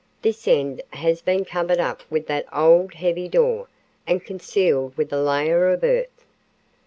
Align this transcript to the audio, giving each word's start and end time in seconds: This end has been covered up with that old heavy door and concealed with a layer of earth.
This 0.23 0.47
end 0.47 0.81
has 0.93 1.21
been 1.21 1.45
covered 1.45 1.77
up 1.79 2.01
with 2.09 2.25
that 2.25 2.47
old 2.51 2.95
heavy 2.95 3.27
door 3.27 3.67
and 4.07 4.25
concealed 4.25 4.97
with 4.97 5.13
a 5.13 5.21
layer 5.21 5.67
of 5.69 5.83
earth. 5.83 6.25